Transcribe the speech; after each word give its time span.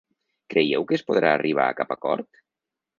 Creieu 0.53 0.87
que 0.93 0.97
es 0.99 1.05
podrà 1.11 1.31
arribar 1.37 1.69
a 1.69 1.79
cap 1.83 1.97
acord? 2.01 2.45